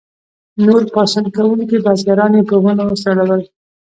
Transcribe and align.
نور 0.65 0.81
پاڅون 0.93 1.25
کوونکي 1.35 1.77
بزګران 1.85 2.31
یې 2.37 2.43
په 2.49 2.55
ونو 2.63 2.83
وځړول. 2.87 3.41